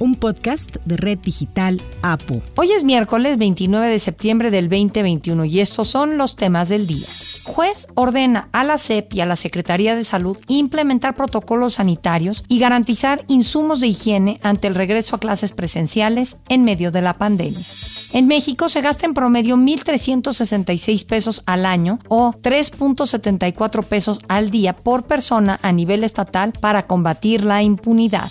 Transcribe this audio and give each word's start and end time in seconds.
un 0.00 0.16
podcast 0.16 0.76
de 0.84 0.96
Red 0.96 1.18
Digital 1.18 1.80
APU. 2.02 2.42
Hoy 2.56 2.72
es 2.72 2.82
miércoles 2.82 3.38
29 3.38 3.86
de 3.86 3.98
septiembre 3.98 4.50
del 4.50 4.68
2021 4.68 5.44
y 5.44 5.60
estos 5.60 5.88
son 5.88 6.16
los 6.16 6.34
temas 6.34 6.68
del 6.70 6.86
día. 6.86 7.06
Juez 7.44 7.86
ordena 7.94 8.48
a 8.52 8.64
la 8.64 8.78
CEP 8.78 9.14
y 9.14 9.20
a 9.20 9.26
la 9.26 9.36
Secretaría 9.36 9.94
de 9.94 10.04
Salud 10.04 10.38
implementar 10.48 11.14
protocolos 11.14 11.74
sanitarios 11.74 12.44
y 12.48 12.58
garantizar 12.58 13.24
insumos 13.28 13.80
de 13.80 13.88
higiene 13.88 14.40
ante 14.42 14.66
el 14.68 14.74
regreso 14.74 15.16
a 15.16 15.20
clases 15.20 15.52
presenciales 15.52 16.38
en 16.48 16.64
medio 16.64 16.90
de 16.90 17.02
la 17.02 17.14
pandemia. 17.14 17.66
En 18.12 18.26
México 18.26 18.68
se 18.68 18.80
gasta 18.80 19.06
en 19.06 19.14
promedio 19.14 19.56
1.366 19.56 21.06
pesos 21.06 21.42
al 21.46 21.64
año 21.64 22.00
o 22.08 22.32
3.74 22.32 23.84
pesos 23.84 24.18
al 24.28 24.50
día 24.50 24.74
por 24.74 25.04
persona 25.04 25.60
a 25.62 25.70
nivel 25.72 26.02
estatal 26.02 26.52
para 26.52 26.84
combatir 26.84 27.44
la 27.44 27.62
impunidad. 27.62 28.30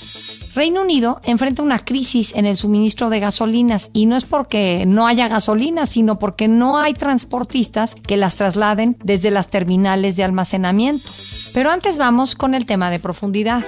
Reino 0.54 0.82
Unido 0.82 1.22
enfrenta 1.24 1.64
una 1.64 1.80
crisis 1.80 2.34
en 2.36 2.46
el 2.46 2.58
suministro 2.58 3.10
de 3.10 3.22
gasolinas 3.22 3.90
y 3.94 4.06
no 4.06 4.18
es 4.18 4.26
porque 4.26 4.84
no 4.86 5.08
haya 5.08 5.30
gasolina, 5.30 5.86
sino 5.86 6.20
porque 6.20 6.50
no 6.50 6.78
hay 6.78 6.94
transportistas 6.94 7.96
que 7.96 8.18
las 8.18 8.36
trasladen 8.36 8.98
desde 9.02 9.32
las 9.32 9.48
terminales 9.48 10.18
de 10.18 10.26
almacenamiento. 10.26 11.10
Pero 11.54 11.70
antes 11.70 11.98
vamos 11.98 12.36
con 12.36 12.56
el 12.56 12.66
tema 12.66 12.90
de 12.90 13.00
profundidad. 13.00 13.64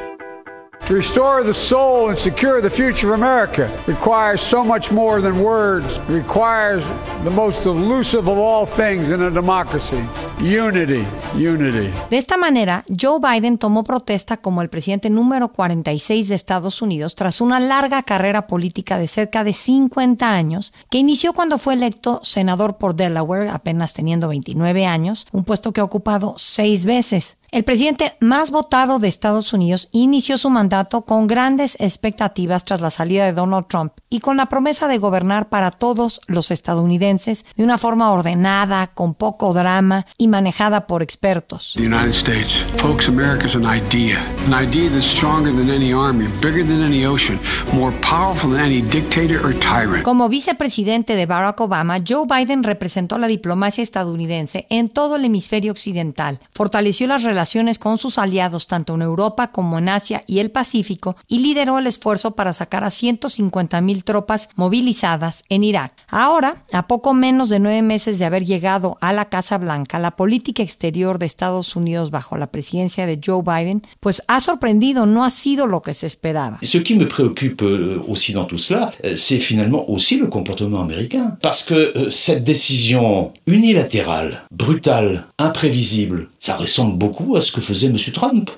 To 0.88 0.96
restore 0.96 1.44
the 1.44 1.54
soul 1.54 2.10
and 2.10 2.18
secure 2.18 2.62
the 2.62 2.70
future 2.70 3.14
of 3.14 3.14
America 3.14 3.70
requires 3.88 4.42
so 4.42 4.64
much 4.64 4.92
more 4.92 5.22
than 5.22 5.42
words. 5.44 6.00
It 6.10 6.14
requires 6.14 6.84
the 7.24 7.30
most 7.30 7.66
elusive 7.66 8.28
of 8.28 8.38
all 8.38 8.66
things 8.66 9.10
in 9.10 9.22
a 9.22 9.30
democracy 9.30 10.04
unity. 10.40 11.06
Unity. 11.36 11.94
De 12.10 12.18
esta 12.18 12.36
manera, 12.36 12.84
Joe 12.90 13.20
Biden 13.20 13.58
tomó 13.58 13.84
protesta 13.84 14.38
como 14.38 14.62
el 14.62 14.70
presidente 14.70 15.10
número 15.10 15.50
46 15.50 16.28
de 16.30 16.36
Estados 16.36 16.82
Unidos 16.82 17.16
tras 17.16 17.42
una 17.42 17.60
larga 17.60 18.02
carrera 18.04 18.48
política 18.48 18.98
de 18.98 19.08
cerca 19.08 19.44
de 19.44 19.54
50 19.54 20.28
años 20.28 20.74
que 20.90 20.98
inició 20.98 21.34
cuando 21.34 21.60
fue 21.60 21.76
electo 21.76 22.20
senador 22.24 22.78
por 22.78 22.96
Delaware, 22.96 23.50
apenas 23.50 23.94
teniendo 23.94 24.28
29 24.30 24.86
años, 24.86 25.28
un 25.32 25.44
puesto 25.44 25.72
que 25.72 25.82
ha 25.82 25.86
ocupado 25.86 26.34
seis 26.38 26.86
veces. 26.86 27.38
El 27.52 27.66
presidente 27.66 28.16
más 28.22 28.50
votado 28.50 28.98
de 28.98 29.10
Estados 29.10 29.52
Unidos 29.52 29.90
inició 29.92 30.38
su 30.38 30.50
mandato 30.50 31.02
con 31.02 31.28
grandes 31.28 31.76
expectativas 31.82 32.64
tras 32.64 32.80
la 32.80 32.90
salida 32.90 33.26
de 33.26 33.34
Donald 33.34 33.66
Trump 33.68 33.92
y 34.10 34.22
con 34.22 34.38
la 34.38 34.46
promesa 34.46 34.88
de 34.88 34.98
gobernar 35.00 35.50
para 35.50 35.70
todos 35.70 36.22
los 36.28 36.50
estadounidenses 36.50 37.46
de 37.58 37.66
una 37.66 37.78
forma 37.78 38.14
ordenada, 38.14 38.88
con 38.88 39.16
poco 39.16 39.54
drama 39.54 40.06
y 40.18 40.30
manejada 40.30 40.88
por 40.88 41.04
expertos. 41.04 41.74
The 41.76 41.88
United 41.88 42.14
States, 42.14 42.66
folks, 42.78 43.10
an 43.10 43.66
idea, 43.66 44.26
an 44.48 44.54
idea 44.54 44.90
that's 44.90 45.06
stronger 45.06 45.52
than 45.54 45.70
any 45.70 45.92
army, 45.92 46.28
bigger 46.42 46.66
than 46.66 46.82
any 46.82 47.06
ocean, 47.06 47.38
more 47.74 47.94
powerful 48.00 48.50
than 48.50 48.62
any 48.62 48.82
dictator 48.82 49.46
or 49.46 49.54
tyrant. 49.60 50.04
Como 50.04 50.30
vicepresidente 50.30 51.18
de 51.18 51.26
Barack 51.26 51.60
Obama, 51.60 51.98
Joe 52.00 52.24
Biden 52.26 52.64
representó 52.64 53.18
la 53.18 53.28
diplomacia 53.28 53.84
estadounidense 53.84 54.68
en 54.70 54.88
todo 54.88 55.18
el 55.18 55.26
hemisferio 55.26 55.74
occidental, 55.74 56.40
fortaleció 56.54 57.08
las 57.08 57.24
relaciones 57.24 57.41
con 57.80 57.98
sus 57.98 58.18
aliados 58.18 58.68
tanto 58.68 58.96
en 58.96 59.02
Europa 59.02 59.52
como 59.52 59.80
en 59.80 59.90
Asia 59.90 60.24
y 60.28 60.40
el 60.40 60.52
Pacífico 60.52 61.16
y 61.28 61.40
lideró 61.40 61.80
el 61.80 61.88
esfuerzo 61.88 62.32
para 62.32 62.54
sacar 62.54 62.84
a 62.84 62.92
150 62.92 63.82
mil 63.82 64.04
tropas 64.04 64.50
movilizadas 64.56 65.44
en 65.50 65.64
Irak. 65.64 65.94
Ahora, 66.08 66.64
a 66.72 66.88
poco 66.88 67.14
menos 67.14 67.50
de 67.50 67.60
nueve 67.60 67.82
meses 67.82 68.20
de 68.20 68.26
haber 68.26 68.46
llegado 68.46 68.98
a 69.02 69.12
la 69.12 69.26
Casa 69.26 69.58
Blanca, 69.58 69.98
la 70.00 70.12
política 70.12 70.62
exterior 70.62 71.18
de 71.18 71.26
Estados 71.26 71.76
Unidos 71.76 72.12
bajo 72.12 72.38
la 72.38 72.48
presidencia 72.48 73.06
de 73.06 73.20
Joe 73.24 73.42
Biden, 73.42 73.82
pues 74.00 74.22
ha 74.28 74.40
sorprendido, 74.40 75.06
no 75.06 75.24
ha 75.24 75.30
sido 75.30 75.66
lo 75.68 75.82
que 75.82 75.94
se 75.94 76.08
esperaba. 76.08 76.60
Ce 76.62 76.78
qui 76.84 76.96
me 76.96 77.08
préoccupe 77.08 77.64
euh, 77.64 78.04
aussi 78.08 78.34
dans 78.34 78.46
tout 78.46 78.60
cela, 78.60 78.92
euh, 79.04 79.16
c'est 79.18 79.40
finalement 79.40 79.90
aussi 79.90 80.18
le 80.18 80.28
comportement 80.28 80.82
américain. 80.82 81.38
Parce 81.42 81.64
que 81.64 81.74
euh, 81.74 82.12
cette 82.12 82.44
décision 82.44 83.34
unilatérale, 83.48 84.44
brutale, 84.52 85.28
imprévisible, 85.38 86.30
ça 86.40 86.56
ressemble 86.56 86.98
beaucoup 86.98 87.31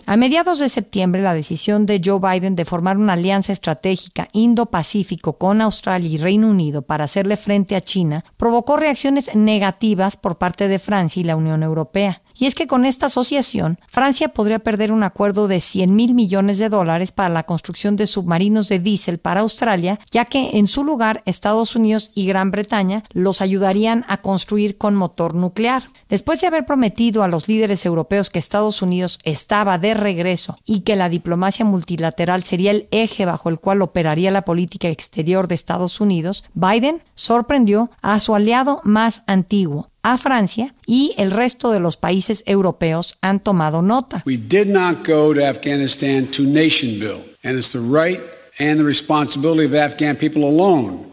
a 0.05 0.17
mediados 0.17 0.59
de 0.59 0.69
septiembre, 0.69 1.21
la 1.21 1.33
decisión 1.33 1.85
de 1.85 2.01
Joe 2.03 2.19
Biden 2.19 2.55
de 2.55 2.65
formar 2.65 2.97
una 2.97 3.13
alianza 3.13 3.51
estratégica 3.51 4.27
Indo-Pacífico 4.31 5.37
con 5.37 5.61
Australia 5.61 6.09
y 6.09 6.17
Reino 6.17 6.49
Unido 6.49 6.81
para 6.81 7.05
hacerle 7.05 7.37
frente 7.37 7.75
a 7.75 7.81
China 7.81 8.25
provocó 8.37 8.77
reacciones 8.77 9.33
negativas 9.35 10.17
por 10.17 10.37
parte 10.37 10.67
de 10.67 10.79
Francia 10.79 11.19
y 11.19 11.23
la 11.23 11.35
Unión 11.35 11.63
Europea. 11.63 12.21
Y 12.33 12.45
es 12.45 12.55
que 12.55 12.67
con 12.67 12.85
esta 12.85 13.05
asociación, 13.07 13.79
Francia 13.87 14.29
podría 14.29 14.59
perder 14.59 14.91
un 14.91 15.03
acuerdo 15.03 15.47
de 15.47 15.61
100 15.61 15.95
mil 15.95 16.13
millones 16.13 16.57
de 16.57 16.69
dólares 16.69 17.11
para 17.11 17.29
la 17.29 17.43
construcción 17.43 17.95
de 17.95 18.07
submarinos 18.07 18.67
de 18.69 18.79
diésel 18.79 19.19
para 19.19 19.41
Australia, 19.41 19.99
ya 20.11 20.25
que 20.25 20.57
en 20.57 20.67
su 20.67 20.83
lugar 20.83 21.21
Estados 21.25 21.75
Unidos 21.75 22.11
y 22.15 22.25
Gran 22.25 22.51
Bretaña 22.51 23.03
los 23.13 23.41
ayudarían 23.41 24.05
a 24.07 24.17
construir 24.17 24.77
con 24.77 24.95
motor 24.95 25.35
nuclear. 25.35 25.83
Después 26.09 26.41
de 26.41 26.47
haber 26.47 26.65
prometido 26.65 27.23
a 27.23 27.27
los 27.27 27.47
líderes 27.47 27.85
europeos 27.85 28.29
que 28.29 28.39
Estados 28.39 28.81
Unidos 28.81 29.19
estaba 29.23 29.77
de 29.77 29.93
regreso 29.93 30.57
y 30.65 30.81
que 30.81 30.95
la 30.95 31.09
diplomacia 31.09 31.65
multilateral 31.65 32.43
sería 32.43 32.71
el 32.71 32.87
eje 32.91 33.25
bajo 33.25 33.49
el 33.49 33.59
cual 33.59 33.81
operaría 33.81 34.31
la 34.31 34.45
política 34.45 34.89
exterior 34.89 35.47
de 35.47 35.55
Estados 35.55 35.99
Unidos, 36.01 36.43
Biden 36.53 37.01
sorprendió 37.15 37.91
a 38.01 38.19
su 38.19 38.35
aliado 38.35 38.81
más 38.83 39.23
antiguo, 39.27 39.89
a 40.03 40.17
Francia 40.17 40.73
y 40.85 41.13
el 41.17 41.31
resto 41.31 41.71
de 41.71 41.79
los 41.79 41.97
países 41.97 42.43
europeos 42.45 43.17
han 43.21 43.39
tomado 43.39 43.81
nota. 43.81 44.21
We 44.25 44.37
did 44.37 44.67
not 44.67 45.07
go 45.07 45.33
to 45.33 45.43
Afghanistan 45.43 46.27
to 46.27 46.43
nation 46.43 46.99
build, 46.99 47.23
and 47.43 47.57
it's 47.57 47.71
the 47.71 47.79
right 47.79 48.21
and 48.59 48.79
the 48.79 48.85
responsibility 48.85 49.65
of 49.65 49.71
the 49.71 49.81
Afghan 49.81 50.15
people 50.15 50.43
alone 50.43 51.12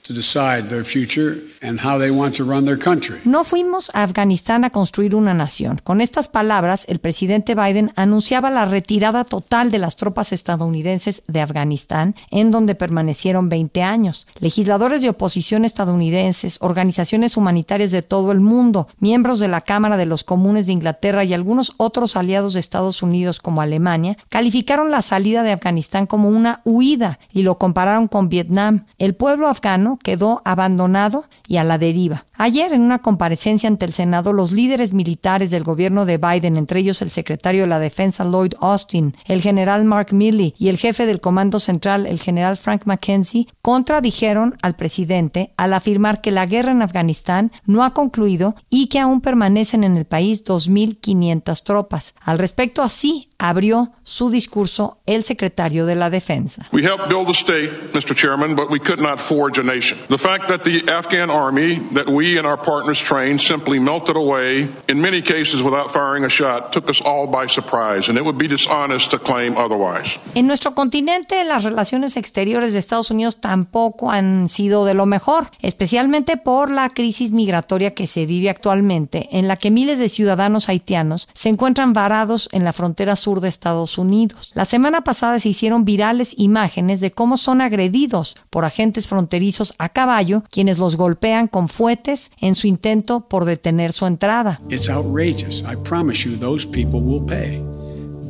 No 3.25 3.45
fuimos 3.45 3.91
a 3.95 4.03
Afganistán 4.03 4.65
a 4.65 4.71
construir 4.71 5.15
una 5.15 5.35
nación. 5.35 5.81
Con 5.83 6.01
estas 6.01 6.29
palabras, 6.29 6.87
el 6.89 6.99
presidente 6.99 7.55
Biden 7.55 7.93
anunciaba 7.97 8.51
la 8.51 8.65
retirada 8.65 9.25
total 9.25 9.71
de 9.71 9.79
las 9.79 9.97
tropas 9.97 10.33
estadounidenses 10.33 11.23
de 11.29 11.41
Afganistán, 11.41 12.15
en 12.31 12.51
donde 12.51 12.75
permanecieron 12.75 13.49
20 13.49 13.83
años. 13.83 14.27
Legisladores 14.39 15.03
de 15.03 15.11
oposición 15.11 15.65
estadounidenses, 15.65 16.59
organizaciones 16.61 17.37
humanitarias 17.37 17.91
de 17.91 18.03
todo 18.03 18.33
el 18.33 18.41
mundo, 18.41 18.89
miembros 18.99 19.39
de 19.39 19.49
la 19.49 19.61
Cámara 19.61 19.97
de 19.97 20.07
los 20.07 20.25
Comunes 20.25 20.67
de 20.67 20.73
Inglaterra 20.73 21.25
y 21.25 21.35
algunos 21.35 21.75
otros 21.77 22.17
aliados 22.17 22.55
de 22.55 22.61
Estados 22.61 23.03
Unidos 23.03 23.39
como 23.39 23.61
Alemania, 23.61 24.17
calificaron 24.29 24.91
la 24.91 25.03
salida 25.03 25.43
de 25.43 25.53
Afganistán 25.53 26.07
como 26.07 26.29
una 26.29 26.63
huida 26.65 27.19
y 27.33 27.43
lo 27.43 27.59
compararon 27.59 28.09
con 28.09 28.29
Vietnam. 28.29 28.87
El 28.99 29.15
pueblo 29.15 29.49
afgano 29.49 30.00
quedó 30.03 30.43
abandonado 30.45 31.25
y 31.47 31.59
a 31.59 31.65
la 31.65 31.79
deriva. 31.79 32.25
Ayer, 32.43 32.73
en 32.73 32.81
una 32.81 33.01
comparecencia 33.01 33.69
ante 33.69 33.85
el 33.85 33.93
Senado, 33.93 34.33
los 34.33 34.51
líderes 34.51 34.95
militares 34.95 35.51
del 35.51 35.63
gobierno 35.63 36.07
de 36.07 36.17
Biden, 36.17 36.57
entre 36.57 36.81
ellos 36.81 37.03
el 37.03 37.11
secretario 37.11 37.61
de 37.61 37.67
la 37.67 37.79
Defensa 37.79 38.25
Lloyd 38.25 38.55
Austin, 38.63 39.15
el 39.27 39.43
general 39.43 39.85
Mark 39.85 40.15
Milley 40.15 40.55
y 40.57 40.71
el 40.71 40.79
jefe 40.79 41.05
del 41.05 41.21
Comando 41.21 41.59
Central, 41.59 42.07
el 42.07 42.19
general 42.19 42.57
Frank 42.57 42.87
McKenzie, 42.87 43.47
contradijeron 43.61 44.57
al 44.63 44.75
presidente 44.75 45.53
al 45.59 45.75
afirmar 45.75 46.23
que 46.23 46.31
la 46.31 46.47
guerra 46.47 46.73
en 46.73 46.81
Afganistán 46.81 47.53
no 47.67 47.85
ha 47.85 47.93
concluido 47.93 48.55
y 48.71 48.87
que 48.87 49.01
aún 49.01 49.21
permanecen 49.21 49.85
en 49.85 49.99
el 49.99 50.07
país 50.07 50.43
2.500 50.43 51.63
tropas. 51.63 52.15
Al 52.23 52.39
respecto, 52.39 52.81
así 52.81 53.29
abrió 53.37 53.93
su 54.03 54.31
discurso 54.31 55.01
el 55.05 55.25
secretario 55.25 55.85
de 55.85 55.95
la 55.95 56.09
Defensa. 56.09 56.67
We 56.73 56.83
helped 56.83 57.09
build 57.09 57.29
a 57.29 57.35
state, 57.35 57.71
Mr. 57.93 58.15
Chairman, 58.15 58.55
but 58.55 58.71
we 58.71 58.79
could 58.79 59.01
not 59.01 59.19
forge 59.19 59.59
a 59.59 59.63
nation. 59.63 59.99
The 60.09 60.19
fact 60.19 60.49
that 60.49 60.63
the 60.63 60.91
Afghan 60.91 61.31
army 61.31 61.81
that 61.95 62.07
we 62.07 62.30
and 62.39 62.47
our 62.47 62.61
partners 62.61 63.01
trained 63.03 63.41
simply 63.41 63.79
melted 63.79 64.17
away, 64.17 64.69
in 64.89 65.01
many 65.01 65.23
cases 65.23 65.63
without 65.63 65.93
firing 65.93 66.25
a 66.25 66.29
shot, 66.29 66.73
took 66.73 66.89
us 66.89 67.01
all 67.05 67.27
by 67.27 67.47
surprise, 67.47 68.09
and 68.09 68.19
it 68.19 68.25
would 68.25 68.39
be 68.39 68.49
dishonest 68.49 69.11
to 69.11 69.19
claim 69.19 69.57
otherwise. 69.57 70.19
En 70.35 70.47
nuestro 70.47 70.75
continente, 70.75 71.43
las 71.45 71.65
relaciones 71.65 72.17
exteriores 72.17 72.73
de 72.73 72.79
Estados 72.79 73.11
Unidos 73.11 73.41
tampoco 73.41 74.11
han 74.11 74.49
sido 74.49 74.85
de 74.85 74.95
lo 74.95 75.07
mejor, 75.07 75.51
especialmente 75.61 76.37
por 76.37 76.71
la 76.71 76.91
crisis 76.91 77.33
migratoria 77.33 77.93
que 77.93 78.07
se 78.07 78.27
vive 78.27 78.51
actualmente, 78.51 79.29
en 79.33 79.49
la 79.49 79.57
que 79.57 79.71
miles 79.71 79.99
de 79.99 80.09
ciudadanos 80.09 80.69
haitianos 80.69 81.29
se 81.35 81.49
encuentran 81.49 81.93
varados 81.93 82.49
en 82.53 82.65
la 82.65 82.73
frontera 82.73 83.17
sur 83.17 83.41
de 83.41 83.49
Estados 83.49 83.99
Unidos. 83.99 84.53
La 84.55 84.65
semana 84.65 85.03
pasada 85.03 85.39
se 85.39 85.49
hicieron 85.49 85.85
virales 85.85 86.35
imágenes 86.37 87.01
de 87.01 87.13
cómo 87.13 87.37
son 87.37 87.61
agredidos 87.61 88.37
por 88.51 88.65
agentes 88.65 89.09
fronterizos 89.09 89.75
a 89.79 89.89
caballo, 89.89 90.43
quienes 90.51 90.79
los 90.79 90.97
golpean 90.97 91.47
con 91.47 91.69
fuetes 91.69 92.20
en 92.41 92.55
su 92.55 92.67
intento 92.67 93.21
por 93.29 93.45
detener 93.45 93.93
su 93.93 94.07
entrada. 94.07 94.61
It's 94.69 94.89
outrageous. 94.89 95.63
I 95.63 95.77
promise 95.77 96.29
you, 96.29 96.37
those 96.37 96.67
people 96.67 97.01
will 97.01 97.25
pay. 97.25 97.63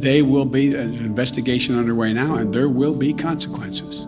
They 0.00 0.22
will 0.22 0.46
be 0.46 0.74
an 0.74 0.94
investigation 0.94 1.76
underway 1.76 2.14
now, 2.14 2.36
and 2.36 2.52
there 2.52 2.68
will 2.68 2.94
be 2.96 3.12
consequences. 3.12 4.06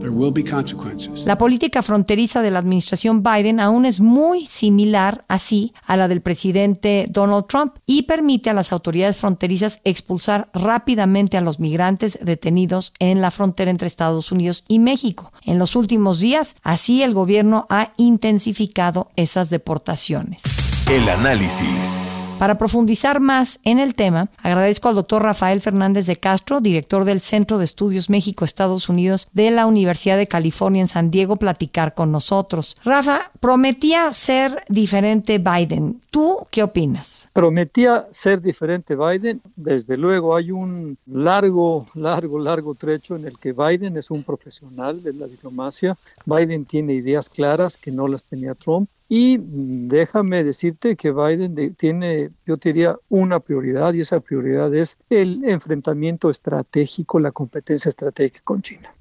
There 0.00 0.10
will 0.10 0.32
be 0.32 0.42
consequences. 0.42 1.24
La 1.26 1.36
política 1.36 1.82
fronteriza 1.82 2.40
de 2.40 2.50
la 2.50 2.58
administración 2.58 3.22
Biden 3.22 3.60
aún 3.60 3.84
es 3.84 4.00
muy 4.00 4.46
similar 4.46 5.24
así 5.28 5.72
a 5.86 5.96
la 5.96 6.08
del 6.08 6.22
presidente 6.22 7.06
Donald 7.10 7.46
Trump 7.46 7.74
y 7.86 8.02
permite 8.02 8.50
a 8.50 8.54
las 8.54 8.72
autoridades 8.72 9.18
fronterizas 9.18 9.80
expulsar 9.84 10.48
rápidamente 10.54 11.36
a 11.36 11.42
los 11.42 11.60
migrantes 11.60 12.18
detenidos 12.22 12.94
en 12.98 13.20
la 13.20 13.30
frontera 13.30 13.70
entre 13.70 13.86
Estados 13.86 14.32
Unidos 14.32 14.64
y 14.68 14.78
México. 14.78 15.32
En 15.44 15.58
los 15.58 15.76
últimos 15.76 16.20
días, 16.20 16.56
así 16.62 17.02
el 17.02 17.14
gobierno 17.14 17.66
ha 17.68 17.92
intensificado 17.96 19.10
esas 19.16 19.50
deportaciones. 19.50 20.42
El 20.90 21.08
análisis. 21.08 22.04
Para 22.40 22.56
profundizar 22.56 23.20
más 23.20 23.60
en 23.64 23.78
el 23.78 23.94
tema, 23.94 24.30
agradezco 24.42 24.88
al 24.88 24.94
doctor 24.94 25.22
Rafael 25.22 25.60
Fernández 25.60 26.06
de 26.06 26.16
Castro, 26.16 26.62
director 26.62 27.04
del 27.04 27.20
Centro 27.20 27.58
de 27.58 27.66
Estudios 27.66 28.08
México-Estados 28.08 28.88
Unidos 28.88 29.28
de 29.34 29.50
la 29.50 29.66
Universidad 29.66 30.16
de 30.16 30.26
California 30.26 30.80
en 30.80 30.86
San 30.86 31.10
Diego, 31.10 31.36
platicar 31.36 31.92
con 31.92 32.10
nosotros. 32.10 32.78
Rafa, 32.82 33.30
prometía 33.40 34.10
ser 34.14 34.64
diferente 34.70 35.36
Biden. 35.36 36.00
¿Tú 36.10 36.38
qué 36.50 36.62
opinas? 36.62 37.28
Prometía 37.34 38.06
ser 38.10 38.40
diferente 38.40 38.96
Biden. 38.96 39.42
Desde 39.54 39.98
luego 39.98 40.34
hay 40.34 40.50
un 40.50 40.96
largo, 41.04 41.84
largo, 41.92 42.38
largo 42.38 42.74
trecho 42.74 43.16
en 43.16 43.26
el 43.26 43.38
que 43.38 43.52
Biden 43.52 43.98
es 43.98 44.10
un 44.10 44.22
profesional 44.22 45.02
de 45.02 45.12
la 45.12 45.26
diplomacia. 45.26 45.94
Biden 46.24 46.64
tiene 46.64 46.94
ideas 46.94 47.28
claras 47.28 47.76
que 47.76 47.92
no 47.92 48.08
las 48.08 48.22
tenía 48.22 48.54
Trump. 48.54 48.88
Y 49.12 49.38
déjame 49.40 50.44
decirte 50.44 50.94
que 50.94 51.10
Biden 51.10 51.74
tiene, 51.74 52.30
yo 52.46 52.54
diría, 52.54 52.96
una 53.08 53.40
prioridad 53.40 53.92
y 53.92 54.02
esa 54.02 54.20
prioridad 54.20 54.72
es 54.72 54.96
el 55.10 55.44
enfrentamiento 55.44 56.30
estratégico, 56.30 57.18
la 57.18 57.32
competencia 57.32 57.88
estratégica 57.88 58.40
con 58.44 58.62
China. 58.62 58.94